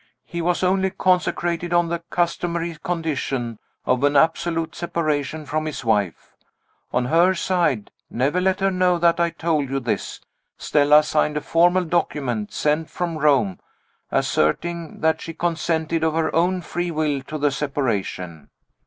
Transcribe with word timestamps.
He 0.25 0.41
was 0.41 0.63
only 0.63 0.89
consecrated 0.89 1.75
on 1.75 1.89
the 1.89 2.01
customary 2.09 2.75
condition 2.83 3.59
of 3.85 4.03
an 4.03 4.15
absolute 4.15 4.73
separation 4.73 5.45
from 5.45 5.67
his 5.67 5.85
wife. 5.85 6.33
On 6.91 7.05
her 7.05 7.35
side 7.35 7.91
never 8.09 8.41
let 8.41 8.61
her 8.61 8.71
know 8.71 8.97
that 8.97 9.19
I 9.19 9.29
told 9.29 9.69
you 9.69 9.79
this 9.79 10.19
Stella 10.57 11.03
signed 11.03 11.37
a 11.37 11.41
formal 11.41 11.83
document, 11.83 12.51
sent 12.51 12.89
from 12.89 13.19
Rome, 13.19 13.59
asserting 14.09 15.01
that 15.01 15.21
she 15.21 15.35
consented 15.35 16.03
of 16.03 16.15
her 16.15 16.35
own 16.35 16.61
free 16.61 16.89
will 16.89 17.21
to 17.27 17.37
the 17.37 17.51
separation. 17.51 18.49